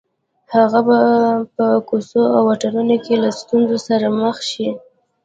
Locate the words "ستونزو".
3.39-3.77